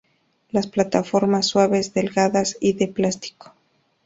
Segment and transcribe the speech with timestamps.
[0.49, 3.53] Las plataformas "suaves" delgadas y de plástico.